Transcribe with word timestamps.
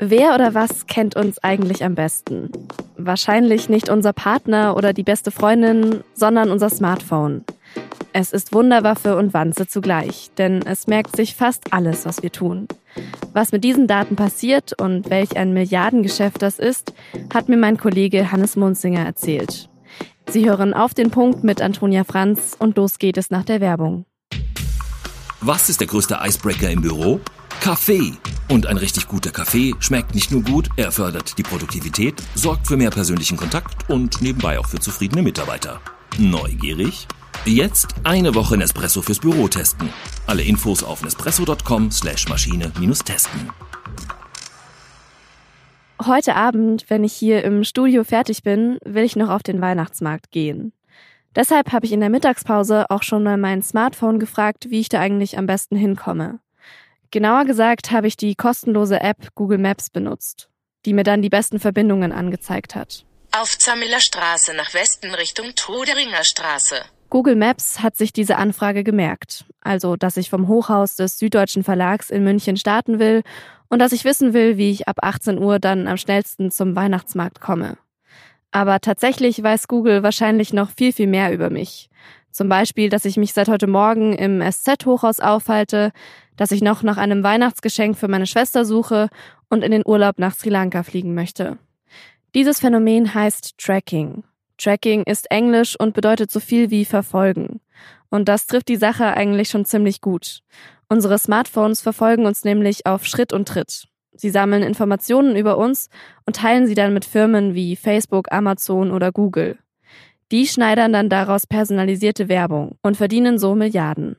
Wer 0.00 0.36
oder 0.36 0.54
was 0.54 0.86
kennt 0.86 1.16
uns 1.16 1.42
eigentlich 1.42 1.84
am 1.84 1.96
besten? 1.96 2.52
Wahrscheinlich 2.96 3.68
nicht 3.68 3.88
unser 3.88 4.12
Partner 4.12 4.76
oder 4.76 4.92
die 4.92 5.02
beste 5.02 5.32
Freundin, 5.32 6.04
sondern 6.14 6.52
unser 6.52 6.70
Smartphone. 6.70 7.44
Es 8.12 8.32
ist 8.32 8.52
Wunderwaffe 8.52 9.16
und 9.16 9.34
Wanze 9.34 9.66
zugleich, 9.66 10.30
denn 10.38 10.62
es 10.64 10.86
merkt 10.86 11.16
sich 11.16 11.34
fast 11.34 11.72
alles, 11.72 12.06
was 12.06 12.22
wir 12.22 12.30
tun. 12.30 12.68
Was 13.32 13.50
mit 13.50 13.64
diesen 13.64 13.88
Daten 13.88 14.14
passiert 14.14 14.80
und 14.80 15.10
welch 15.10 15.36
ein 15.36 15.52
Milliardengeschäft 15.52 16.42
das 16.42 16.60
ist, 16.60 16.92
hat 17.34 17.48
mir 17.48 17.56
mein 17.56 17.76
Kollege 17.76 18.30
Hannes 18.30 18.54
Munzinger 18.54 19.04
erzählt. 19.04 19.68
Sie 20.28 20.48
hören 20.48 20.74
auf 20.74 20.94
den 20.94 21.10
Punkt 21.10 21.42
mit 21.42 21.60
Antonia 21.60 22.04
Franz 22.04 22.54
und 22.56 22.76
los 22.76 23.00
geht 23.00 23.16
es 23.16 23.30
nach 23.30 23.44
der 23.44 23.60
Werbung. 23.60 24.04
Was 25.40 25.68
ist 25.68 25.80
der 25.80 25.88
größte 25.88 26.18
Icebreaker 26.22 26.70
im 26.70 26.82
Büro? 26.82 27.20
Kaffee. 27.68 28.14
Und 28.48 28.66
ein 28.66 28.78
richtig 28.78 29.08
guter 29.08 29.30
Kaffee 29.30 29.74
schmeckt 29.78 30.14
nicht 30.14 30.32
nur 30.32 30.40
gut, 30.40 30.70
er 30.78 30.90
fördert 30.90 31.36
die 31.36 31.42
Produktivität, 31.42 32.14
sorgt 32.34 32.66
für 32.66 32.78
mehr 32.78 32.88
persönlichen 32.88 33.36
Kontakt 33.36 33.90
und 33.90 34.22
nebenbei 34.22 34.58
auch 34.58 34.66
für 34.66 34.78
zufriedene 34.78 35.20
Mitarbeiter. 35.20 35.78
Neugierig? 36.16 37.06
Jetzt 37.44 37.88
eine 38.04 38.34
Woche 38.34 38.56
Nespresso 38.56 39.02
fürs 39.02 39.18
Büro 39.18 39.48
testen. 39.48 39.90
Alle 40.26 40.44
Infos 40.44 40.82
auf 40.82 41.04
nespresso.com 41.04 41.90
slash 41.90 42.26
Maschine-testen. 42.30 43.50
Heute 46.06 46.36
Abend, 46.36 46.86
wenn 46.88 47.04
ich 47.04 47.12
hier 47.12 47.44
im 47.44 47.64
Studio 47.64 48.02
fertig 48.02 48.42
bin, 48.42 48.78
will 48.82 49.04
ich 49.04 49.14
noch 49.14 49.28
auf 49.28 49.42
den 49.42 49.60
Weihnachtsmarkt 49.60 50.30
gehen. 50.30 50.72
Deshalb 51.36 51.70
habe 51.72 51.84
ich 51.84 51.92
in 51.92 52.00
der 52.00 52.08
Mittagspause 52.08 52.88
auch 52.88 53.02
schon 53.02 53.22
mal 53.22 53.36
mein 53.36 53.60
Smartphone 53.60 54.18
gefragt, 54.18 54.70
wie 54.70 54.80
ich 54.80 54.88
da 54.88 55.00
eigentlich 55.00 55.36
am 55.36 55.44
besten 55.44 55.76
hinkomme. 55.76 56.40
Genauer 57.10 57.46
gesagt 57.46 57.90
habe 57.90 58.06
ich 58.06 58.16
die 58.16 58.34
kostenlose 58.34 59.00
App 59.00 59.34
Google 59.34 59.58
Maps 59.58 59.88
benutzt, 59.88 60.50
die 60.84 60.92
mir 60.92 61.04
dann 61.04 61.22
die 61.22 61.30
besten 61.30 61.58
Verbindungen 61.58 62.12
angezeigt 62.12 62.74
hat. 62.74 63.04
Auf 63.32 63.56
Zamiller 63.56 64.00
Straße 64.00 64.54
nach 64.54 64.74
Westen 64.74 65.14
Richtung 65.14 65.54
Toderinger 65.54 66.24
Straße. 66.24 66.76
Google 67.08 67.36
Maps 67.36 67.80
hat 67.80 67.96
sich 67.96 68.12
diese 68.12 68.36
Anfrage 68.36 68.84
gemerkt, 68.84 69.46
also 69.62 69.96
dass 69.96 70.18
ich 70.18 70.28
vom 70.28 70.48
Hochhaus 70.48 70.96
des 70.96 71.18
Süddeutschen 71.18 71.64
Verlags 71.64 72.10
in 72.10 72.24
München 72.24 72.58
starten 72.58 72.98
will 72.98 73.22
und 73.68 73.78
dass 73.78 73.92
ich 73.92 74.04
wissen 74.04 74.34
will, 74.34 74.58
wie 74.58 74.70
ich 74.70 74.88
ab 74.88 74.98
18 75.00 75.38
Uhr 75.38 75.58
dann 75.58 75.88
am 75.88 75.96
schnellsten 75.96 76.50
zum 76.50 76.76
Weihnachtsmarkt 76.76 77.40
komme. 77.40 77.78
Aber 78.50 78.80
tatsächlich 78.80 79.42
weiß 79.42 79.68
Google 79.68 80.02
wahrscheinlich 80.02 80.52
noch 80.52 80.70
viel, 80.70 80.92
viel 80.92 81.06
mehr 81.06 81.32
über 81.32 81.48
mich. 81.48 81.88
Zum 82.38 82.48
Beispiel, 82.48 82.88
dass 82.88 83.04
ich 83.04 83.16
mich 83.16 83.32
seit 83.32 83.48
heute 83.48 83.66
Morgen 83.66 84.12
im 84.12 84.40
SZ-Hochhaus 84.40 85.18
aufhalte, 85.18 85.90
dass 86.36 86.52
ich 86.52 86.62
noch 86.62 86.84
nach 86.84 86.96
einem 86.96 87.24
Weihnachtsgeschenk 87.24 87.98
für 87.98 88.06
meine 88.06 88.28
Schwester 88.28 88.64
suche 88.64 89.08
und 89.50 89.64
in 89.64 89.72
den 89.72 89.82
Urlaub 89.84 90.20
nach 90.20 90.36
Sri 90.36 90.48
Lanka 90.48 90.84
fliegen 90.84 91.14
möchte. 91.14 91.58
Dieses 92.36 92.60
Phänomen 92.60 93.12
heißt 93.12 93.58
Tracking. 93.58 94.22
Tracking 94.56 95.02
ist 95.02 95.32
Englisch 95.32 95.74
und 95.80 95.94
bedeutet 95.94 96.30
so 96.30 96.38
viel 96.38 96.70
wie 96.70 96.84
verfolgen. 96.84 97.60
Und 98.08 98.28
das 98.28 98.46
trifft 98.46 98.68
die 98.68 98.76
Sache 98.76 99.14
eigentlich 99.14 99.48
schon 99.48 99.64
ziemlich 99.64 100.00
gut. 100.00 100.44
Unsere 100.88 101.18
Smartphones 101.18 101.80
verfolgen 101.80 102.24
uns 102.24 102.44
nämlich 102.44 102.86
auf 102.86 103.04
Schritt 103.04 103.32
und 103.32 103.48
Tritt. 103.48 103.88
Sie 104.14 104.30
sammeln 104.30 104.62
Informationen 104.62 105.34
über 105.34 105.58
uns 105.58 105.88
und 106.24 106.36
teilen 106.36 106.68
sie 106.68 106.76
dann 106.76 106.94
mit 106.94 107.04
Firmen 107.04 107.56
wie 107.56 107.74
Facebook, 107.74 108.30
Amazon 108.30 108.92
oder 108.92 109.10
Google. 109.10 109.58
Die 110.30 110.46
schneidern 110.46 110.92
dann 110.92 111.08
daraus 111.08 111.46
personalisierte 111.46 112.28
Werbung 112.28 112.78
und 112.82 112.96
verdienen 112.96 113.38
so 113.38 113.54
Milliarden. 113.54 114.16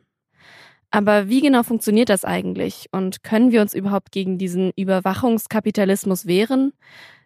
Aber 0.92 1.30
wie 1.30 1.42
genau 1.42 1.64
funktioniert 1.64 2.10
das 2.10 2.26
eigentlich 2.26 2.88
und 2.92 3.24
können 3.24 3.52
wir 3.52 3.62
uns 3.62 3.76
überhaupt 3.76 4.12
gegen 4.12 4.40
diesen 4.40 4.72
Überwachungskapitalismus 4.76 6.26
wehren? 6.26 6.74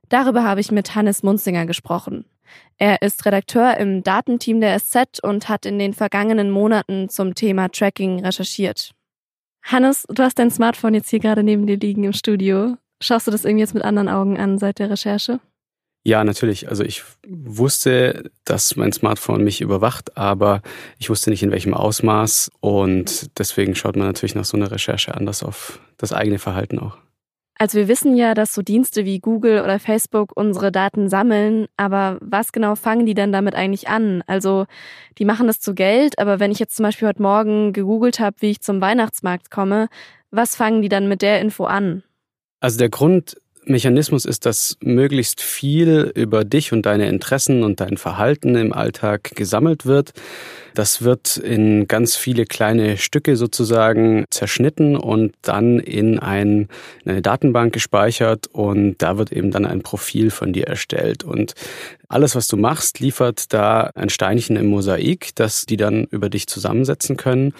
Darüber 0.09 0.43
habe 0.43 0.59
ich 0.59 0.71
mit 0.71 0.95
Hannes 0.95 1.23
Munzinger 1.23 1.65
gesprochen. 1.65 2.25
Er 2.77 3.01
ist 3.01 3.25
Redakteur 3.25 3.77
im 3.77 4.03
Datenteam 4.03 4.59
der 4.59 4.77
SZ 4.77 5.23
und 5.23 5.47
hat 5.47 5.65
in 5.65 5.79
den 5.79 5.93
vergangenen 5.93 6.51
Monaten 6.51 7.07
zum 7.07 7.35
Thema 7.35 7.69
Tracking 7.69 8.23
recherchiert. 8.23 8.91
Hannes, 9.63 10.05
du 10.09 10.21
hast 10.21 10.39
dein 10.39 10.51
Smartphone 10.51 10.93
jetzt 10.93 11.09
hier 11.09 11.19
gerade 11.19 11.41
neben 11.41 11.65
dir 11.65 11.77
liegen 11.77 12.03
im 12.03 12.13
Studio. 12.13 12.75
Schaust 13.01 13.27
du 13.27 13.31
das 13.31 13.45
irgendwie 13.45 13.61
jetzt 13.61 13.73
mit 13.73 13.83
anderen 13.83 14.09
Augen 14.09 14.37
an 14.37 14.57
seit 14.57 14.79
der 14.79 14.89
Recherche? 14.89 15.39
Ja, 16.05 16.23
natürlich. 16.25 16.67
Also 16.67 16.83
ich 16.83 17.03
wusste, 17.25 18.29
dass 18.43 18.75
mein 18.75 18.91
Smartphone 18.91 19.43
mich 19.43 19.61
überwacht, 19.61 20.17
aber 20.17 20.61
ich 20.99 21.09
wusste 21.09 21.29
nicht 21.29 21.43
in 21.43 21.51
welchem 21.51 21.73
Ausmaß 21.73 22.51
und 22.59 23.39
deswegen 23.39 23.73
schaut 23.73 23.95
man 23.95 24.07
natürlich 24.07 24.35
nach 24.35 24.43
so 24.43 24.57
einer 24.57 24.69
Recherche 24.69 25.15
anders 25.15 25.43
auf 25.43 25.79
das 25.97 26.11
eigene 26.11 26.39
Verhalten 26.39 26.79
auch. 26.79 26.97
Also 27.57 27.77
wir 27.77 27.87
wissen 27.87 28.17
ja, 28.17 28.33
dass 28.33 28.53
so 28.53 28.61
Dienste 28.61 29.05
wie 29.05 29.19
Google 29.19 29.61
oder 29.61 29.79
Facebook 29.79 30.31
unsere 30.35 30.71
Daten 30.71 31.07
sammeln, 31.07 31.67
aber 31.77 32.17
was 32.19 32.51
genau 32.51 32.75
fangen 32.75 33.05
die 33.05 33.13
dann 33.13 33.31
damit 33.31 33.55
eigentlich 33.55 33.87
an? 33.87 34.23
Also 34.27 34.65
die 35.17 35.25
machen 35.25 35.47
das 35.47 35.61
zu 35.61 35.73
Geld, 35.73 36.19
aber 36.19 36.41
wenn 36.41 36.51
ich 36.51 36.59
jetzt 36.59 36.75
zum 36.75 36.83
Beispiel 36.83 37.07
heute 37.07 37.21
Morgen 37.21 37.71
gegoogelt 37.71 38.19
habe, 38.19 38.37
wie 38.39 38.51
ich 38.51 38.61
zum 38.61 38.81
Weihnachtsmarkt 38.81 39.51
komme, 39.51 39.87
was 40.31 40.57
fangen 40.57 40.81
die 40.81 40.89
dann 40.89 41.07
mit 41.07 41.21
der 41.21 41.39
Info 41.39 41.63
an? 41.63 42.03
Also 42.59 42.79
der 42.79 42.89
Grund 42.89 43.37
Mechanismus 43.65 44.25
ist, 44.25 44.45
dass 44.45 44.77
möglichst 44.81 45.41
viel 45.41 46.11
über 46.15 46.43
dich 46.43 46.73
und 46.73 46.85
deine 46.85 47.07
Interessen 47.07 47.63
und 47.63 47.79
dein 47.79 47.97
Verhalten 47.97 48.55
im 48.55 48.73
Alltag 48.73 49.31
gesammelt 49.35 49.85
wird. 49.85 50.13
Das 50.73 51.03
wird 51.03 51.37
in 51.37 51.87
ganz 51.87 52.15
viele 52.15 52.45
kleine 52.45 52.97
Stücke 52.97 53.35
sozusagen 53.35 54.25
zerschnitten 54.29 54.95
und 54.95 55.33
dann 55.41 55.79
in, 55.79 56.19
ein, 56.19 56.67
in 57.03 57.11
eine 57.11 57.21
Datenbank 57.21 57.73
gespeichert 57.73 58.47
und 58.47 58.95
da 58.97 59.17
wird 59.17 59.31
eben 59.31 59.51
dann 59.51 59.65
ein 59.65 59.81
Profil 59.81 60.31
von 60.31 60.51
dir 60.53 60.67
erstellt. 60.67 61.23
Und 61.23 61.53
alles, 62.07 62.35
was 62.35 62.47
du 62.47 62.57
machst, 62.57 62.99
liefert 62.99 63.53
da 63.53 63.91
ein 63.95 64.09
Steinchen 64.09 64.55
im 64.55 64.67
Mosaik, 64.67 65.35
das 65.35 65.65
die 65.65 65.77
dann 65.77 66.05
über 66.05 66.29
dich 66.29 66.47
zusammensetzen 66.47 67.17
können. 67.17 67.53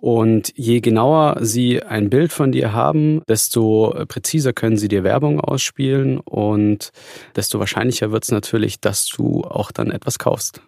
Und 0.00 0.52
je 0.56 0.80
genauer 0.80 1.38
sie 1.40 1.82
ein 1.82 2.10
Bild 2.10 2.32
von 2.32 2.52
dir 2.52 2.72
haben, 2.72 3.22
desto 3.28 3.94
präziser 4.08 4.52
können 4.52 4.76
sie 4.76 4.88
dir 4.88 5.04
Werbung 5.04 5.40
ausspielen 5.40 6.18
und 6.18 6.92
desto 7.34 7.58
wahrscheinlicher 7.58 8.12
wird 8.12 8.24
es 8.24 8.30
natürlich, 8.30 8.80
dass 8.80 9.06
du 9.06 9.42
auch 9.42 9.72
dann 9.72 9.90
etwas 9.90 10.18
kaufst. 10.18 10.60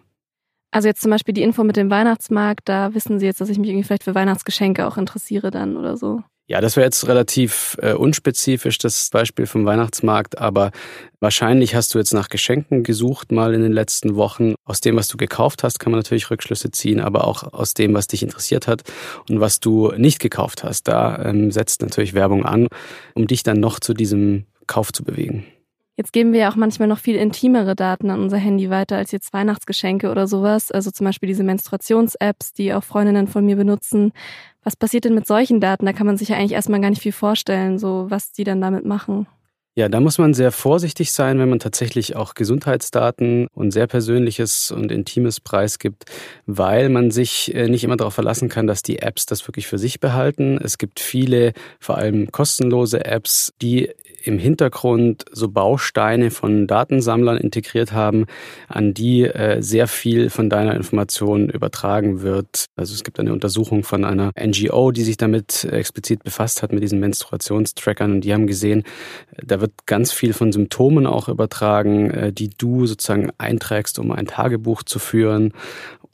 Also 0.71 0.87
jetzt 0.87 1.01
zum 1.01 1.11
Beispiel 1.11 1.33
die 1.33 1.41
Info 1.41 1.63
mit 1.63 1.77
dem 1.77 1.89
Weihnachtsmarkt, 1.89 2.69
da 2.69 2.93
wissen 2.93 3.19
Sie 3.19 3.25
jetzt, 3.25 3.41
dass 3.41 3.49
ich 3.49 3.57
mich 3.57 3.69
irgendwie 3.69 3.85
vielleicht 3.85 4.03
für 4.03 4.15
Weihnachtsgeschenke 4.15 4.87
auch 4.87 4.97
interessiere 4.97 5.49
dann 5.49 5.77
oder 5.77 5.97
so. 5.97 6.21
Ja, 6.49 6.61
das 6.61 6.75
wäre 6.75 6.85
jetzt 6.85 7.07
relativ 7.07 7.77
äh, 7.79 7.93
unspezifisch, 7.93 8.79
das 8.79 9.11
Beispiel 9.11 9.45
vom 9.45 9.67
Weihnachtsmarkt, 9.67 10.39
aber 10.39 10.71
wahrscheinlich 11.19 11.75
hast 11.75 11.93
du 11.93 11.99
jetzt 11.99 12.11
nach 12.11 12.27
Geschenken 12.27 12.81
gesucht 12.81 13.31
mal 13.31 13.53
in 13.53 13.61
den 13.61 13.71
letzten 13.71 14.15
Wochen. 14.15 14.55
Aus 14.65 14.81
dem, 14.81 14.95
was 14.95 15.07
du 15.07 15.17
gekauft 15.17 15.61
hast, 15.61 15.79
kann 15.79 15.91
man 15.91 15.99
natürlich 15.99 16.31
Rückschlüsse 16.31 16.71
ziehen, 16.71 17.01
aber 17.01 17.27
auch 17.27 17.53
aus 17.53 17.75
dem, 17.75 17.93
was 17.93 18.07
dich 18.07 18.23
interessiert 18.23 18.67
hat 18.67 18.81
und 19.29 19.39
was 19.39 19.59
du 19.59 19.91
nicht 19.95 20.19
gekauft 20.19 20.63
hast. 20.63 20.87
Da 20.87 21.23
ähm, 21.23 21.51
setzt 21.51 21.83
natürlich 21.83 22.15
Werbung 22.15 22.45
an, 22.45 22.67
um 23.13 23.27
dich 23.27 23.43
dann 23.43 23.59
noch 23.59 23.79
zu 23.79 23.93
diesem 23.93 24.47
Kauf 24.65 24.91
zu 24.91 25.03
bewegen. 25.03 25.45
Jetzt 25.99 26.13
geben 26.13 26.31
wir 26.31 26.39
ja 26.39 26.49
auch 26.49 26.55
manchmal 26.55 26.87
noch 26.87 26.97
viel 26.97 27.17
intimere 27.17 27.75
Daten 27.75 28.09
an 28.09 28.21
unser 28.21 28.37
Handy 28.37 28.69
weiter 28.69 28.95
als 28.95 29.11
jetzt 29.11 29.33
Weihnachtsgeschenke 29.33 30.09
oder 30.09 30.27
sowas. 30.27 30.71
Also 30.71 30.91
zum 30.91 31.05
Beispiel 31.05 31.27
diese 31.27 31.43
Menstruations-Apps, 31.43 32.53
die 32.53 32.73
auch 32.73 32.85
Freundinnen 32.85 33.27
von 33.27 33.45
mir 33.45 33.57
benutzen. 33.57 34.13
Was 34.63 34.77
passiert 34.77 35.03
denn 35.03 35.13
mit 35.13 35.27
solchen 35.27 35.59
Daten? 35.59 35.85
Da 35.85 35.91
kann 35.91 36.07
man 36.07 36.15
sich 36.15 36.29
ja 36.29 36.37
eigentlich 36.37 36.53
erstmal 36.53 36.79
gar 36.79 36.89
nicht 36.89 37.01
viel 37.01 37.11
vorstellen, 37.11 37.79
so 37.79 38.05
was 38.07 38.31
die 38.31 38.45
dann 38.45 38.61
damit 38.61 38.85
machen. 38.85 39.27
Ja, 39.75 39.89
da 39.89 39.99
muss 39.99 40.17
man 40.17 40.33
sehr 40.33 40.53
vorsichtig 40.53 41.11
sein, 41.11 41.37
wenn 41.37 41.49
man 41.49 41.59
tatsächlich 41.59 42.15
auch 42.15 42.33
Gesundheitsdaten 42.33 43.47
und 43.53 43.71
sehr 43.71 43.87
persönliches 43.87 44.71
und 44.71 44.93
intimes 44.93 45.41
preisgibt, 45.41 46.05
weil 46.45 46.87
man 46.87 47.11
sich 47.11 47.53
äh, 47.53 47.67
nicht 47.67 47.83
immer 47.83 47.97
darauf 47.97 48.13
verlassen 48.13 48.47
kann, 48.47 48.67
dass 48.67 48.83
die 48.83 48.99
Apps 48.99 49.25
das 49.25 49.45
wirklich 49.47 49.67
für 49.67 49.77
sich 49.77 49.99
behalten. 49.99 50.59
Es 50.63 50.77
gibt 50.77 51.01
viele, 51.01 51.51
vor 51.79 51.97
allem 51.97 52.31
kostenlose 52.31 53.03
Apps, 53.03 53.53
die 53.61 53.89
im 54.23 54.39
Hintergrund 54.39 55.25
so 55.31 55.49
Bausteine 55.49 56.31
von 56.31 56.67
Datensammlern 56.67 57.37
integriert 57.37 57.91
haben, 57.91 58.25
an 58.67 58.93
die 58.93 59.23
äh, 59.23 59.61
sehr 59.61 59.87
viel 59.87 60.29
von 60.29 60.49
deiner 60.49 60.75
Information 60.75 61.49
übertragen 61.49 62.21
wird. 62.21 62.65
Also 62.75 62.93
es 62.93 63.03
gibt 63.03 63.19
eine 63.19 63.33
Untersuchung 63.33 63.83
von 63.83 64.05
einer 64.05 64.31
NGO, 64.39 64.91
die 64.91 65.03
sich 65.03 65.17
damit 65.17 65.65
explizit 65.65 66.23
befasst 66.23 66.63
hat, 66.63 66.71
mit 66.71 66.83
diesen 66.83 66.99
Menstruationstrackern. 66.99 68.13
Und 68.13 68.21
die 68.21 68.33
haben 68.33 68.47
gesehen, 68.47 68.83
da 69.43 69.61
wird 69.61 69.71
ganz 69.85 70.11
viel 70.11 70.33
von 70.33 70.51
Symptomen 70.51 71.05
auch 71.05 71.29
übertragen, 71.29 72.11
äh, 72.11 72.33
die 72.33 72.49
du 72.49 72.85
sozusagen 72.85 73.31
einträgst, 73.37 73.99
um 73.99 74.11
ein 74.11 74.27
Tagebuch 74.27 74.83
zu 74.83 74.99
führen. 74.99 75.53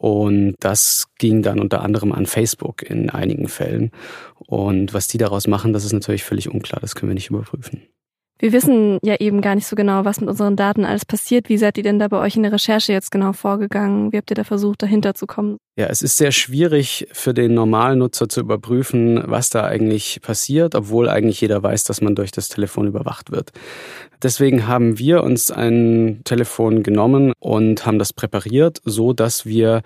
Und 0.05 0.53
das 0.59 1.07
ging 1.17 1.41
dann 1.41 1.59
unter 1.59 1.81
anderem 1.81 2.11
an 2.11 2.27
Facebook 2.27 2.87
in 2.87 3.09
einigen 3.09 3.47
Fällen. 3.47 3.89
Und 4.35 4.93
was 4.93 5.07
die 5.07 5.17
daraus 5.17 5.47
machen, 5.47 5.73
das 5.73 5.83
ist 5.83 5.93
natürlich 5.93 6.23
völlig 6.23 6.47
unklar. 6.47 6.79
Das 6.79 6.93
können 6.93 7.09
wir 7.09 7.15
nicht 7.15 7.31
überprüfen. 7.31 7.81
Wir 8.37 8.51
wissen 8.51 8.99
ja 9.01 9.15
eben 9.19 9.39
gar 9.39 9.55
nicht 9.55 9.65
so 9.65 9.77
genau, 9.77 10.03
was 10.03 10.19
mit 10.19 10.29
unseren 10.29 10.57
Daten 10.57 10.83
alles 10.83 11.05
passiert. 11.05 11.47
Wie 11.47 11.57
seid 11.57 11.77
ihr 11.77 11.83
denn 11.83 11.99
da 11.99 12.09
bei 12.09 12.19
euch 12.19 12.35
in 12.35 12.43
der 12.43 12.51
Recherche 12.51 12.91
jetzt 12.91 13.09
genau 13.09 13.31
vorgegangen? 13.31 14.11
Wie 14.11 14.17
habt 14.17 14.29
ihr 14.29 14.35
da 14.35 14.43
versucht, 14.43 14.83
dahinter 14.83 15.13
zu 15.13 15.25
kommen? 15.25 15.57
Ja, 15.77 15.87
es 15.87 16.01
ist 16.01 16.17
sehr 16.17 16.31
schwierig 16.31 17.07
für 17.13 17.33
den 17.33 17.53
normalen 17.53 17.99
Nutzer 17.99 18.27
zu 18.27 18.41
überprüfen, 18.41 19.23
was 19.25 19.49
da 19.49 19.63
eigentlich 19.63 20.19
passiert, 20.21 20.75
obwohl 20.75 21.07
eigentlich 21.07 21.39
jeder 21.39 21.63
weiß, 21.63 21.85
dass 21.85 22.01
man 22.01 22.15
durch 22.15 22.31
das 22.31 22.49
Telefon 22.49 22.87
überwacht 22.87 23.31
wird. 23.31 23.51
Deswegen 24.21 24.67
haben 24.67 24.99
wir 24.99 25.23
uns 25.23 25.51
ein 25.51 26.21
Telefon 26.25 26.83
genommen 26.83 27.31
und 27.39 27.85
haben 27.85 27.99
das 27.99 28.11
präpariert, 28.11 28.81
so 28.83 29.13
dass 29.13 29.45
wir 29.45 29.81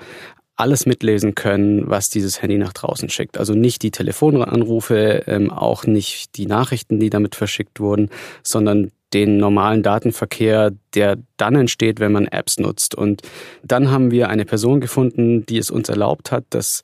alles 0.60 0.86
mitlesen 0.86 1.36
können, 1.36 1.90
was 1.90 2.10
dieses 2.10 2.42
Handy 2.42 2.58
nach 2.58 2.74
draußen 2.74 3.10
schickt. 3.10 3.38
Also 3.38 3.54
nicht 3.54 3.82
die 3.82 3.92
Telefonanrufe, 3.92 5.24
ähm, 5.28 5.52
auch 5.52 5.86
nicht 5.86 6.36
die 6.36 6.48
Nachrichten, 6.48 7.00
die 7.00 7.10
damit 7.10 7.36
verschickt 7.36 7.80
wurden, 7.80 8.10
sondern 8.44 8.92
den 9.14 9.38
normalen 9.38 9.84
Datenverkehr, 9.84 10.72
der 10.94 11.18
dann 11.38 11.56
entsteht, 11.56 12.00
wenn 12.00 12.12
man 12.12 12.28
Apps 12.28 12.60
nutzt. 12.60 12.94
Und 12.94 13.22
dann 13.64 13.90
haben 13.90 14.12
wir 14.12 14.30
eine 14.30 14.46
Person 14.46 14.82
gefunden, 14.82 15.46
die 15.46 15.58
es 15.58 15.72
uns 15.72 15.90
erlaubt 15.90 16.32
hat, 16.32 16.44
dass 16.50 16.84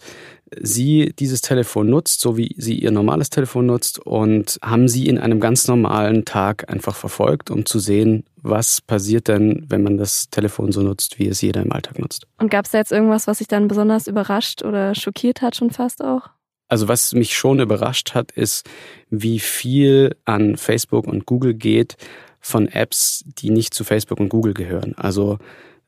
sie 0.62 1.14
dieses 1.18 1.42
Telefon 1.42 1.90
nutzt, 1.90 2.22
so 2.22 2.38
wie 2.38 2.56
sie 2.58 2.80
ihr 2.80 2.92
normales 2.92 3.30
Telefon 3.30 3.66
nutzt 3.66 4.00
und 4.00 4.60
haben 4.62 4.88
sie 4.88 5.08
in 5.08 5.18
einem 5.18 5.40
ganz 5.40 5.68
normalen 5.68 6.26
Tag 6.26 6.72
einfach 6.72 6.96
verfolgt, 6.96 7.52
um 7.52 7.66
zu 7.66 7.80
sehen, 7.80 8.24
was 8.38 8.82
passiert 8.82 9.28
denn, 9.28 9.66
wenn 9.70 9.84
man 9.84 9.98
das 9.98 10.30
Telefon 10.30 10.72
so 10.72 10.82
nutzt, 10.82 11.20
wie 11.20 11.28
es 11.28 11.42
jeder 11.42 11.62
im 11.62 11.72
Alltag 11.72 12.00
nutzt. 12.00 12.28
Und 12.38 12.52
gab 12.52 12.66
es 12.66 12.72
da 12.72 12.78
jetzt 12.78 12.92
irgendwas, 12.92 13.28
was 13.28 13.40
sich 13.40 13.48
dann 13.48 13.68
besonders 13.68 14.08
überrascht 14.08 14.64
oder 14.64 14.96
schockiert 14.96 15.42
hat 15.42 15.56
schon 15.56 15.72
fast 15.72 16.04
auch? 16.04 16.30
Also 16.68 16.88
was 16.88 17.14
mich 17.14 17.36
schon 17.36 17.60
überrascht 17.60 18.16
hat, 18.16 18.32
ist, 18.32 18.68
wie 19.10 19.40
viel 19.40 20.16
an 20.26 20.58
Facebook 20.58 21.08
und 21.08 21.26
Google 21.26 21.54
geht 21.54 21.96
von 22.40 22.68
Apps, 22.68 23.24
die 23.26 23.50
nicht 23.50 23.74
zu 23.74 23.84
Facebook 23.84 24.20
und 24.20 24.30
Google 24.30 24.54
gehören. 24.54 24.94
Also 24.98 25.38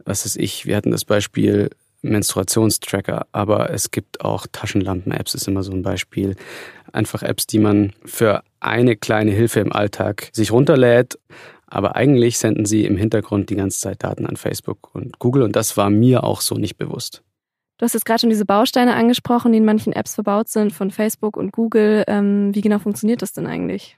was 0.05 0.25
ist 0.25 0.37
ich, 0.37 0.65
wir 0.65 0.75
hatten 0.75 0.91
das 0.91 1.05
Beispiel 1.05 1.69
Menstruationstracker, 2.01 3.27
aber 3.31 3.69
es 3.71 3.91
gibt 3.91 4.21
auch 4.21 4.47
Taschenlampen-Apps, 4.51 5.35
ist 5.35 5.47
immer 5.47 5.63
so 5.63 5.71
ein 5.71 5.81
Beispiel. 5.81 6.35
Einfach 6.91 7.23
Apps, 7.23 7.47
die 7.47 7.59
man 7.59 7.93
für 8.05 8.43
eine 8.59 8.95
kleine 8.95 9.31
Hilfe 9.31 9.59
im 9.59 9.71
Alltag 9.71 10.29
sich 10.33 10.51
runterlädt, 10.51 11.19
aber 11.67 11.95
eigentlich 11.95 12.37
senden 12.37 12.65
sie 12.65 12.85
im 12.85 12.97
Hintergrund 12.97 13.49
die 13.49 13.55
ganze 13.55 13.79
Zeit 13.79 14.03
Daten 14.03 14.25
an 14.25 14.37
Facebook 14.37 14.93
und 14.95 15.19
Google 15.19 15.43
und 15.43 15.55
das 15.55 15.75
war 15.75 15.89
mir 15.89 16.23
auch 16.23 16.41
so 16.41 16.55
nicht 16.55 16.77
bewusst. 16.77 17.23
Du 17.77 17.83
hast 17.83 17.93
jetzt 17.93 18.05
gerade 18.05 18.21
schon 18.21 18.31
diese 18.31 18.45
Bausteine 18.45 18.95
angesprochen, 18.95 19.51
die 19.51 19.59
in 19.59 19.65
manchen 19.65 19.93
Apps 19.93 20.15
verbaut 20.15 20.49
sind 20.49 20.73
von 20.73 20.89
Facebook 20.89 21.37
und 21.37 21.51
Google. 21.51 22.03
Ähm, 22.07 22.55
wie 22.55 22.61
genau 22.61 22.79
funktioniert 22.79 23.21
das 23.21 23.33
denn 23.33 23.45
eigentlich? 23.45 23.97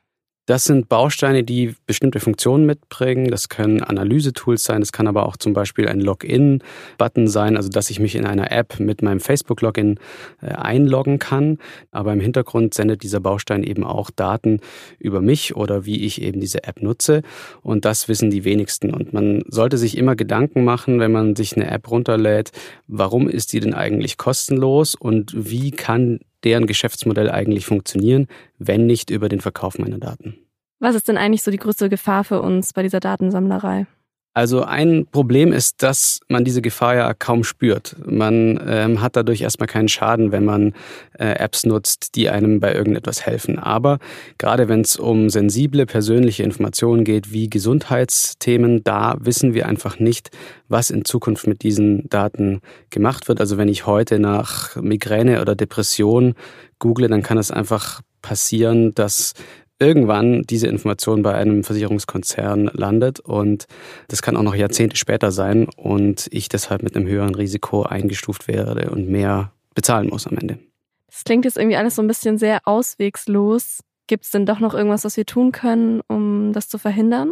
Das 0.49 0.65
sind 0.65 0.89
Bausteine, 0.89 1.43
die 1.43 1.75
bestimmte 1.85 2.19
Funktionen 2.19 2.65
mitbringen. 2.65 3.29
Das 3.29 3.49
können 3.49 3.83
Analyse-Tools 3.83 4.63
sein. 4.63 4.79
Das 4.79 4.91
kann 4.91 5.05
aber 5.05 5.27
auch 5.27 5.37
zum 5.37 5.53
Beispiel 5.53 5.87
ein 5.87 6.01
Login-Button 6.01 7.27
sein, 7.27 7.55
also 7.55 7.69
dass 7.69 7.91
ich 7.91 7.99
mich 7.99 8.15
in 8.15 8.25
einer 8.25 8.51
App 8.51 8.79
mit 8.79 9.03
meinem 9.03 9.19
Facebook-Login 9.19 9.99
äh, 10.41 10.47
einloggen 10.47 11.19
kann. 11.19 11.59
Aber 11.91 12.13
im 12.13 12.19
Hintergrund 12.19 12.73
sendet 12.73 13.03
dieser 13.03 13.19
Baustein 13.19 13.61
eben 13.61 13.83
auch 13.83 14.09
Daten 14.09 14.59
über 14.97 15.21
mich 15.21 15.55
oder 15.55 15.85
wie 15.85 16.03
ich 16.03 16.19
eben 16.19 16.39
diese 16.39 16.63
App 16.63 16.81
nutze. 16.81 17.21
Und 17.61 17.85
das 17.85 18.07
wissen 18.07 18.31
die 18.31 18.43
wenigsten. 18.43 18.91
Und 18.91 19.13
man 19.13 19.43
sollte 19.49 19.77
sich 19.77 19.99
immer 19.99 20.15
Gedanken 20.15 20.63
machen, 20.63 20.99
wenn 20.99 21.11
man 21.11 21.35
sich 21.35 21.55
eine 21.55 21.69
App 21.69 21.91
runterlädt, 21.91 22.53
warum 22.87 23.29
ist 23.29 23.53
die 23.53 23.59
denn 23.59 23.75
eigentlich 23.75 24.17
kostenlos 24.17 24.95
und 24.95 25.31
wie 25.35 25.69
kann 25.69 26.21
deren 26.43 26.67
Geschäftsmodell 26.67 27.29
eigentlich 27.29 27.65
funktionieren, 27.65 28.27
wenn 28.57 28.85
nicht 28.85 29.09
über 29.09 29.29
den 29.29 29.41
Verkauf 29.41 29.77
meiner 29.77 29.97
Daten. 29.97 30.37
Was 30.79 30.95
ist 30.95 31.07
denn 31.07 31.17
eigentlich 31.17 31.43
so 31.43 31.51
die 31.51 31.57
größte 31.57 31.89
Gefahr 31.89 32.23
für 32.23 32.41
uns 32.41 32.73
bei 32.73 32.83
dieser 32.83 32.99
Datensammlerei? 32.99 33.85
Also 34.33 34.63
ein 34.63 35.07
Problem 35.11 35.51
ist, 35.51 35.81
dass 35.81 36.19
man 36.27 36.45
diese 36.45 36.61
Gefahr 36.61 36.95
ja 36.95 37.13
kaum 37.13 37.43
spürt. 37.43 37.95
Man 38.05 38.59
ähm, 38.65 39.01
hat 39.01 39.15
dadurch 39.15 39.41
erstmal 39.41 39.67
keinen 39.67 39.89
Schaden, 39.89 40.31
wenn 40.31 40.45
man 40.45 40.73
äh, 41.17 41.31
Apps 41.33 41.65
nutzt, 41.65 42.15
die 42.15 42.29
einem 42.29 42.59
bei 42.59 42.73
irgendetwas 42.73 43.25
helfen. 43.25 43.57
Aber 43.57 43.97
gerade 44.37 44.69
wenn 44.69 44.81
es 44.81 44.97
um 44.97 45.29
sensible 45.29 45.85
persönliche 45.87 46.43
Informationen 46.43 47.03
geht, 47.03 47.33
wie 47.33 47.49
Gesundheitsthemen, 47.49 48.83
da 48.83 49.17
wissen 49.19 49.55
wir 49.55 49.67
einfach 49.67 49.97
nicht, 49.99 50.29
was 50.67 50.91
in 50.91 51.05
Zukunft 51.05 51.47
mit 51.47 51.63
diesen 51.63 52.07
Daten 52.09 52.61
gemacht 52.91 53.27
wird. 53.27 53.41
Also 53.41 53.57
wenn 53.57 53.67
ich 53.67 53.87
heute 53.87 54.19
nach 54.19 54.75
Migräne 54.75 55.41
oder 55.41 55.55
Depression 55.55 56.35
google, 56.77 57.07
dann 57.07 57.23
kann 57.23 57.39
es 57.39 57.49
einfach 57.49 58.01
passieren, 58.21 58.93
dass 58.93 59.33
irgendwann 59.79 60.43
diese 60.43 60.67
Information 60.67 61.23
bei 61.23 61.33
einem 61.33 61.63
Versicherungskonzern 61.63 62.69
landet 62.73 63.19
und 63.19 63.65
das 64.09 64.21
kann 64.21 64.35
auch 64.35 64.43
noch 64.43 64.55
Jahrzehnte 64.55 64.97
später 64.97 65.31
sein 65.31 65.67
und 65.77 66.27
ich 66.31 66.49
deshalb 66.49 66.83
mit 66.83 66.95
einem 66.95 67.07
höheren 67.07 67.33
Risiko 67.33 67.83
eingestuft 67.83 68.47
werde 68.47 68.91
und 68.91 69.09
mehr 69.09 69.53
bezahlen 69.73 70.09
muss 70.09 70.27
am 70.27 70.37
Ende. 70.37 70.59
Das 71.07 71.23
klingt 71.23 71.45
jetzt 71.45 71.57
irgendwie 71.57 71.77
alles 71.77 71.95
so 71.95 72.01
ein 72.01 72.07
bisschen 72.07 72.37
sehr 72.37 72.59
auswegslos. 72.65 73.79
Gibt 74.07 74.25
es 74.25 74.31
denn 74.31 74.45
doch 74.45 74.59
noch 74.59 74.73
irgendwas, 74.73 75.05
was 75.05 75.17
wir 75.17 75.25
tun 75.25 75.51
können, 75.51 76.01
um 76.07 76.51
das 76.53 76.67
zu 76.67 76.77
verhindern? 76.77 77.31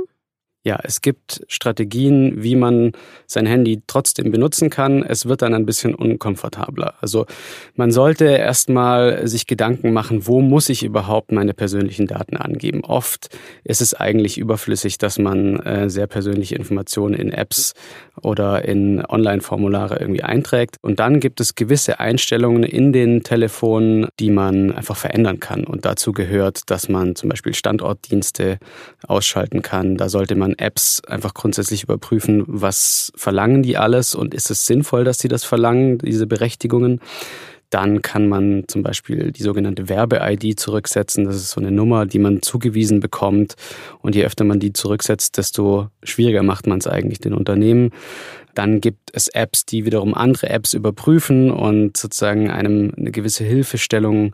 Ja, 0.63 0.77
es 0.83 1.01
gibt 1.01 1.45
Strategien, 1.47 2.43
wie 2.43 2.55
man 2.55 2.91
sein 3.25 3.45
Handy 3.45 3.83
trotzdem 3.87 4.31
benutzen 4.31 4.69
kann. 4.69 5.01
Es 5.01 5.25
wird 5.25 5.41
dann 5.41 5.53
ein 5.53 5.65
bisschen 5.65 5.95
unkomfortabler. 5.95 6.95
Also 6.99 7.25
man 7.75 7.91
sollte 7.91 8.25
erstmal 8.25 9.25
sich 9.27 9.47
Gedanken 9.47 9.93
machen, 9.93 10.27
wo 10.27 10.41
muss 10.41 10.67
ich 10.67 10.83
überhaupt 10.83 11.31
meine 11.31 11.53
persönlichen 11.53 12.05
Daten 12.05 12.35
angeben. 12.35 12.83
Oft 12.83 13.29
ist 13.63 13.79
es 13.79 13.93
eigentlich 13.93 14.37
überflüssig, 14.37 14.97
dass 14.97 15.17
man 15.19 15.57
äh, 15.61 15.89
sehr 15.89 16.07
persönliche 16.07 16.55
Informationen 16.55 17.15
in 17.15 17.31
Apps 17.31 17.73
oder 18.21 18.65
in 18.65 19.05
Online-Formulare 19.05 19.99
irgendwie 19.99 20.23
einträgt. 20.23 20.75
Und 20.81 20.99
dann 20.99 21.21
gibt 21.21 21.39
es 21.39 21.55
gewisse 21.55 22.01
Einstellungen 22.01 22.63
in 22.63 22.91
den 22.91 23.23
Telefonen, 23.23 24.07
die 24.19 24.31
man 24.31 24.73
einfach 24.73 24.97
verändern 24.97 25.39
kann. 25.39 25.63
Und 25.63 25.85
dazu 25.85 26.11
gehört, 26.11 26.69
dass 26.69 26.89
man 26.89 27.15
zum 27.15 27.29
Beispiel 27.29 27.53
Standortdienste 27.53 28.59
ausschalten 29.07 29.61
kann. 29.61 29.95
Da 29.95 30.09
sollte 30.09 30.35
man 30.35 30.56
Apps 30.57 31.01
einfach 31.05 31.33
grundsätzlich 31.33 31.83
überprüfen, 31.83 32.43
was 32.47 33.11
verlangen 33.15 33.63
die 33.63 33.77
alles 33.77 34.15
und 34.15 34.33
ist 34.33 34.51
es 34.51 34.65
sinnvoll, 34.65 35.03
dass 35.03 35.19
sie 35.19 35.27
das 35.27 35.43
verlangen, 35.43 35.97
diese 35.99 36.27
Berechtigungen. 36.27 37.01
Dann 37.69 38.01
kann 38.01 38.29
man 38.29 38.63
zum 38.67 38.81
Beispiel 38.81 39.33
die 39.33 39.43
sogenannte 39.43 39.89
Werbe-ID 39.89 40.57
zurücksetzen. 40.57 41.25
Das 41.25 41.35
ist 41.35 41.49
so 41.49 41.59
eine 41.59 41.71
Nummer, 41.71 42.05
die 42.05 42.19
man 42.19 42.41
zugewiesen 42.41 43.01
bekommt. 43.01 43.55
Und 43.99 44.15
je 44.15 44.23
öfter 44.23 44.45
man 44.45 44.61
die 44.61 44.71
zurücksetzt, 44.71 45.37
desto 45.37 45.89
schwieriger 46.01 46.43
macht 46.43 46.65
man 46.65 46.77
es 46.77 46.87
eigentlich 46.87 47.19
den 47.19 47.33
Unternehmen. 47.33 47.91
Dann 48.55 48.79
gibt 48.79 49.09
es 49.11 49.27
Apps, 49.27 49.65
die 49.65 49.85
wiederum 49.85 50.13
andere 50.13 50.49
Apps 50.49 50.73
überprüfen 50.73 51.51
und 51.51 51.97
sozusagen 51.97 52.49
einem 52.49 52.93
eine 52.95 53.11
gewisse 53.11 53.43
Hilfestellung 53.43 54.33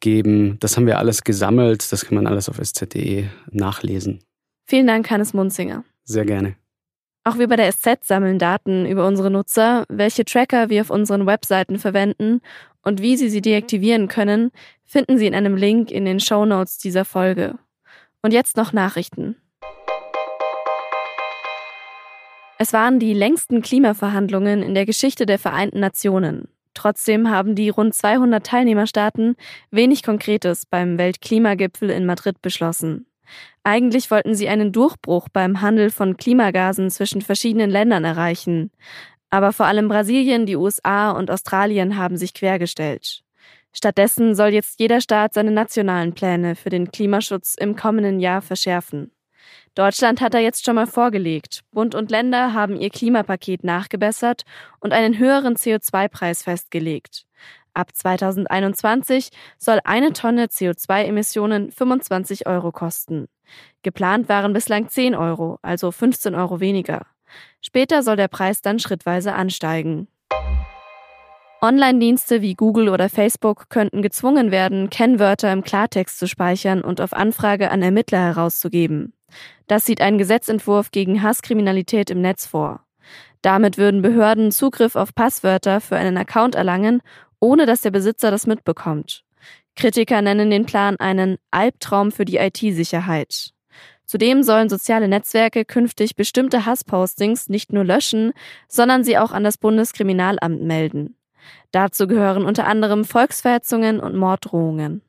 geben. 0.00 0.58
Das 0.60 0.76
haben 0.76 0.86
wir 0.86 0.98
alles 0.98 1.24
gesammelt. 1.24 1.90
Das 1.90 2.04
kann 2.04 2.14
man 2.14 2.26
alles 2.26 2.50
auf 2.50 2.58
sz.de 2.58 3.24
nachlesen. 3.50 4.20
Vielen 4.68 4.88
Dank, 4.88 5.08
Hannes 5.10 5.32
Munzinger. 5.32 5.84
Sehr 6.02 6.24
gerne. 6.24 6.56
Auch 7.22 7.38
wir 7.38 7.48
bei 7.48 7.56
der 7.56 7.70
SZ 7.72 8.04
sammeln 8.04 8.38
Daten 8.38 8.84
über 8.84 9.06
unsere 9.06 9.30
Nutzer, 9.30 9.84
welche 9.88 10.24
Tracker 10.24 10.68
wir 10.68 10.80
auf 10.80 10.90
unseren 10.90 11.26
Webseiten 11.26 11.78
verwenden 11.78 12.40
und 12.82 13.00
wie 13.00 13.16
Sie 13.16 13.28
sie 13.28 13.40
deaktivieren 13.40 14.08
können, 14.08 14.50
finden 14.84 15.18
Sie 15.18 15.26
in 15.26 15.34
einem 15.34 15.56
Link 15.56 15.90
in 15.90 16.04
den 16.04 16.20
Show 16.20 16.44
Notes 16.44 16.78
dieser 16.78 17.04
Folge. 17.04 17.58
Und 18.22 18.32
jetzt 18.32 18.56
noch 18.56 18.72
Nachrichten. 18.72 19.36
Es 22.58 22.72
waren 22.72 22.98
die 22.98 23.12
längsten 23.12 23.62
Klimaverhandlungen 23.62 24.62
in 24.62 24.74
der 24.74 24.86
Geschichte 24.86 25.26
der 25.26 25.38
Vereinten 25.38 25.78
Nationen. 25.78 26.48
Trotzdem 26.74 27.30
haben 27.30 27.54
die 27.54 27.68
rund 27.68 27.94
200 27.94 28.44
Teilnehmerstaaten 28.44 29.36
wenig 29.70 30.02
Konkretes 30.02 30.66
beim 30.66 30.98
Weltklimagipfel 30.98 31.90
in 31.90 32.04
Madrid 32.06 32.42
beschlossen. 32.42 33.06
Eigentlich 33.66 34.12
wollten 34.12 34.36
sie 34.36 34.48
einen 34.48 34.70
Durchbruch 34.70 35.28
beim 35.28 35.60
Handel 35.60 35.90
von 35.90 36.16
Klimagasen 36.16 36.88
zwischen 36.88 37.20
verschiedenen 37.20 37.68
Ländern 37.68 38.04
erreichen. 38.04 38.70
Aber 39.28 39.52
vor 39.52 39.66
allem 39.66 39.88
Brasilien, 39.88 40.46
die 40.46 40.54
USA 40.54 41.10
und 41.10 41.32
Australien 41.32 41.96
haben 41.96 42.16
sich 42.16 42.32
quergestellt. 42.32 43.24
Stattdessen 43.72 44.36
soll 44.36 44.50
jetzt 44.50 44.78
jeder 44.78 45.00
Staat 45.00 45.34
seine 45.34 45.50
nationalen 45.50 46.14
Pläne 46.14 46.54
für 46.54 46.70
den 46.70 46.92
Klimaschutz 46.92 47.56
im 47.58 47.74
kommenden 47.74 48.20
Jahr 48.20 48.40
verschärfen. 48.40 49.10
Deutschland 49.74 50.20
hat 50.20 50.34
da 50.34 50.38
jetzt 50.38 50.64
schon 50.64 50.76
mal 50.76 50.86
vorgelegt. 50.86 51.62
Bund 51.72 51.96
und 51.96 52.12
Länder 52.12 52.52
haben 52.52 52.76
ihr 52.80 52.90
Klimapaket 52.90 53.64
nachgebessert 53.64 54.42
und 54.78 54.92
einen 54.92 55.18
höheren 55.18 55.56
CO2-Preis 55.56 56.44
festgelegt. 56.44 57.25
Ab 57.76 57.94
2021 57.94 59.28
soll 59.58 59.80
eine 59.84 60.14
Tonne 60.14 60.46
CO2-Emissionen 60.46 61.70
25 61.70 62.46
Euro 62.46 62.72
kosten. 62.72 63.28
Geplant 63.82 64.30
waren 64.30 64.54
bislang 64.54 64.88
10 64.88 65.14
Euro, 65.14 65.58
also 65.60 65.92
15 65.92 66.34
Euro 66.34 66.60
weniger. 66.60 67.02
Später 67.60 68.02
soll 68.02 68.16
der 68.16 68.28
Preis 68.28 68.62
dann 68.62 68.78
schrittweise 68.78 69.34
ansteigen. 69.34 70.08
Online-Dienste 71.60 72.40
wie 72.40 72.54
Google 72.54 72.88
oder 72.88 73.10
Facebook 73.10 73.68
könnten 73.68 74.00
gezwungen 74.00 74.50
werden, 74.50 74.88
Kennwörter 74.88 75.52
im 75.52 75.62
Klartext 75.62 76.18
zu 76.18 76.26
speichern 76.26 76.80
und 76.80 77.02
auf 77.02 77.12
Anfrage 77.12 77.70
an 77.70 77.82
Ermittler 77.82 78.20
herauszugeben. 78.20 79.12
Das 79.66 79.84
sieht 79.84 80.00
ein 80.00 80.16
Gesetzentwurf 80.16 80.92
gegen 80.92 81.22
Hasskriminalität 81.22 82.08
im 82.08 82.22
Netz 82.22 82.46
vor. 82.46 82.86
Damit 83.46 83.78
würden 83.78 84.02
Behörden 84.02 84.50
Zugriff 84.50 84.96
auf 84.96 85.14
Passwörter 85.14 85.80
für 85.80 85.96
einen 85.96 86.16
Account 86.16 86.56
erlangen, 86.56 87.00
ohne 87.40 87.66
dass 87.66 87.80
der 87.80 87.90
Besitzer 87.90 88.30
das 88.30 88.46
mitbekommt. 88.46 89.24
Kritiker 89.76 90.22
nennen 90.22 90.50
den 90.50 90.66
Plan 90.66 90.96
einen 90.96 91.36
Albtraum 91.50 92.10
für 92.10 92.24
die 92.24 92.38
IT-Sicherheit. 92.38 93.50
Zudem 94.06 94.42
sollen 94.42 94.68
soziale 94.68 95.08
Netzwerke 95.08 95.64
künftig 95.64 96.14
bestimmte 96.14 96.64
Hasspostings 96.64 97.48
nicht 97.48 97.72
nur 97.72 97.84
löschen, 97.84 98.32
sondern 98.68 99.04
sie 99.04 99.18
auch 99.18 99.32
an 99.32 99.44
das 99.44 99.58
Bundeskriminalamt 99.58 100.62
melden. 100.62 101.16
Dazu 101.72 102.06
gehören 102.06 102.44
unter 102.44 102.66
anderem 102.66 103.04
Volksverhetzungen 103.04 104.00
und 104.00 104.16
Morddrohungen. 104.16 105.02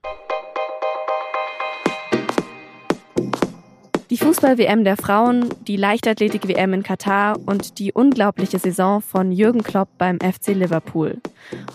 Die 4.18 4.24
Fußball-WM 4.24 4.84
der 4.84 4.98
Frauen, 4.98 5.48
die 5.68 5.78
Leichtathletik-WM 5.78 6.74
in 6.74 6.82
Katar 6.82 7.38
und 7.46 7.78
die 7.78 7.94
unglaubliche 7.94 8.58
Saison 8.58 9.00
von 9.00 9.32
Jürgen 9.32 9.62
Klopp 9.62 9.90
beim 10.00 10.18
FC 10.20 10.56
Liverpool. 10.56 11.22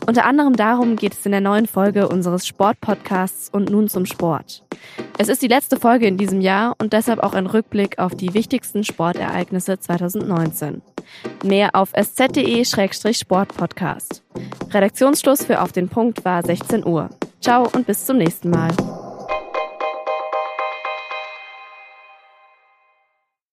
Unter 0.08 0.24
anderem 0.24 0.56
darum 0.56 0.96
geht 0.96 1.12
es 1.12 1.24
in 1.24 1.30
der 1.30 1.40
neuen 1.40 1.68
Folge 1.68 2.08
unseres 2.08 2.44
Sport-Podcasts 2.44 3.48
und 3.48 3.70
nun 3.70 3.86
zum 3.86 4.06
Sport. 4.06 4.64
Es 5.18 5.28
ist 5.28 5.42
die 5.42 5.46
letzte 5.46 5.76
Folge 5.76 6.08
in 6.08 6.16
diesem 6.16 6.40
Jahr 6.40 6.74
und 6.78 6.92
deshalb 6.92 7.20
auch 7.20 7.34
ein 7.34 7.46
Rückblick 7.46 8.00
auf 8.00 8.16
die 8.16 8.34
wichtigsten 8.34 8.82
Sportereignisse 8.82 9.78
2019. 9.78 10.82
Mehr 11.44 11.76
auf 11.76 11.92
sz.de-sportpodcast. 11.94 14.24
Redaktionsschluss 14.68 15.44
für 15.44 15.60
Auf 15.60 15.70
den 15.70 15.88
Punkt 15.88 16.24
war 16.24 16.44
16 16.44 16.84
Uhr. 16.84 17.08
Ciao 17.40 17.68
und 17.72 17.86
bis 17.86 18.04
zum 18.04 18.18
nächsten 18.18 18.50
Mal. 18.50 18.72